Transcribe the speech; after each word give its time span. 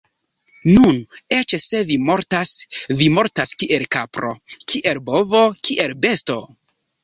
Nun, 0.77 0.95
eĉ 1.39 1.53
se 1.65 1.81
vi 1.89 1.97
mortas, 2.07 2.55
vi 3.03 3.11
mortas 3.19 3.53
kiel 3.61 3.87
kapro, 3.99 4.35
kiel 4.75 5.05
bovo, 5.15 5.47
kiel 5.71 5.99
besto. 6.11 6.43